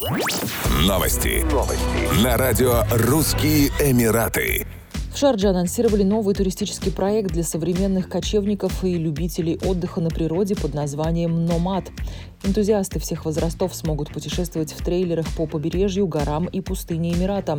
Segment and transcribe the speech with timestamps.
[0.00, 1.44] Новости.
[1.52, 2.24] Новости.
[2.24, 4.66] На радио «Русские Эмираты».
[5.12, 10.72] В Шардже анонсировали новый туристический проект для современных кочевников и любителей отдыха на природе под
[10.72, 11.90] названием «Номад».
[12.42, 17.58] Энтузиасты всех возрастов смогут путешествовать в трейлерах по побережью, горам и пустыне Эмирата.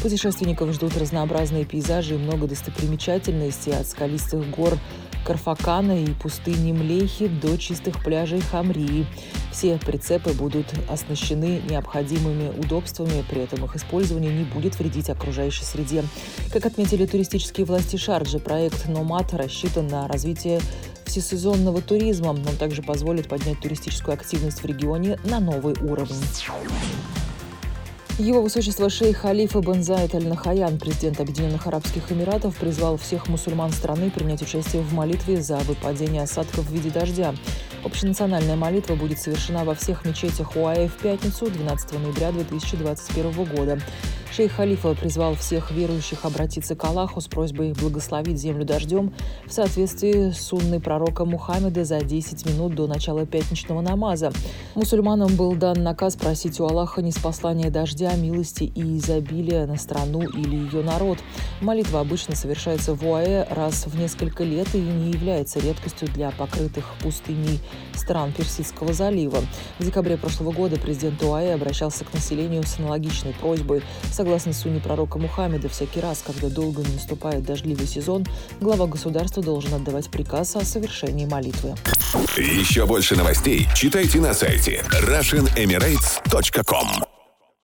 [0.00, 4.78] Путешественников ждут разнообразные пейзажи и много достопримечательностей от скалистых гор
[5.24, 9.06] Карфакана и пустыни Млехи до чистых пляжей Хамрии.
[9.52, 16.04] Все прицепы будут оснащены необходимыми удобствами, при этом их использование не будет вредить окружающей среде.
[16.52, 20.60] Как отметили туристические власти Шарджи, проект «Номад» рассчитан на развитие
[21.04, 22.28] всесезонного туризма.
[22.28, 26.14] Он также позволит поднять туристическую активность в регионе на новый уровень.
[28.20, 33.72] Его высочество шейх Халифа бен Зайд Аль Нахаян, президент Объединенных Арабских Эмиратов, призвал всех мусульман
[33.72, 37.34] страны принять участие в молитве за выпадение осадков в виде дождя.
[37.82, 43.80] Общенациональная молитва будет совершена во всех мечетях УАЭ в пятницу, 12 ноября 2021 года.
[44.32, 49.12] Шейх Халифа призвал всех верующих обратиться к Аллаху с просьбой благословить землю дождем
[49.44, 54.32] в соответствии с сунной пророка Мухаммеда за 10 минут до начала пятничного намаза.
[54.76, 60.54] Мусульманам был дан наказ просить у Аллаха неспослания дождя, милости и изобилия на страну или
[60.54, 61.18] ее народ.
[61.60, 66.86] Молитва обычно совершается в УАЭ раз в несколько лет и не является редкостью для покрытых
[67.02, 67.60] пустыней
[67.94, 69.44] стран Персидского залива.
[69.78, 73.82] В декабре прошлого года президент УАЭ обращался к населению с аналогичной просьбой.
[74.10, 78.24] Согласно сунне пророка Мухаммеда, всякий раз, когда долго не наступает дождливый сезон,
[78.60, 81.74] глава государства должен отдавать приказ о совершении молитвы.
[82.36, 87.19] Еще больше новостей читайте на сайте RussianEmirates.com